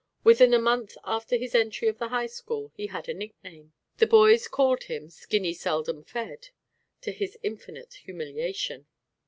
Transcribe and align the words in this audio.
Within 0.23 0.51
a 0.55 0.59
month 0.59 0.97
after 1.03 1.37
his 1.37 1.53
entry 1.53 1.87
of 1.87 1.99
the 1.99 2.07
High 2.07 2.25
School 2.25 2.71
he 2.75 2.87
had 2.87 3.07
a 3.07 3.13
nickname. 3.13 3.73
The 3.97 4.07
boys 4.07 4.47
called 4.47 4.85
him 4.85 5.11
"Skinny 5.11 5.53
seldom 5.53 6.03
fed," 6.03 6.47
to 7.01 7.11
his 7.11 7.37
infinite 7.43 7.93
humiliation. 8.01 8.87